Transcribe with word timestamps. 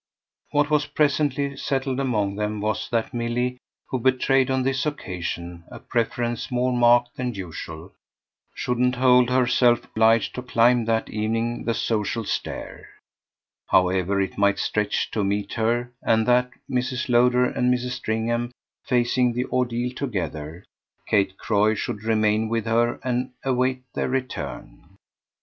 What 0.49 0.71
was 0.71 0.87
presently 0.87 1.55
settled 1.55 1.99
among 1.99 2.33
them 2.35 2.59
was 2.59 2.89
that 2.89 3.13
Milly, 3.13 3.59
who 3.91 3.99
betrayed 3.99 4.49
on 4.49 4.63
this 4.63 4.83
occasion 4.83 5.63
a 5.69 5.77
preference 5.77 6.49
more 6.49 6.73
marked 6.75 7.17
than 7.17 7.35
usual, 7.35 7.93
shouldn't 8.55 8.95
hold 8.95 9.29
herself 9.29 9.83
obliged 9.85 10.33
to 10.33 10.41
climb 10.41 10.85
that 10.85 11.07
evening 11.11 11.65
the 11.65 11.75
social 11.75 12.25
stair, 12.25 12.89
however 13.67 14.19
it 14.19 14.39
might 14.39 14.57
stretch 14.57 15.11
to 15.11 15.23
meet 15.23 15.53
her, 15.53 15.91
and 16.01 16.25
that, 16.25 16.49
Mrs. 16.67 17.07
Lowder 17.07 17.45
and 17.45 17.71
Mrs. 17.71 17.91
Stringham 17.91 18.51
facing 18.83 19.33
the 19.33 19.45
ordeal 19.45 19.91
together, 19.93 20.63
Kate 21.07 21.37
Croy 21.37 21.75
should 21.75 22.01
remain 22.03 22.49
with 22.49 22.65
her 22.65 22.95
and 23.03 23.33
await 23.45 23.83
their 23.93 24.09
return. 24.09 24.97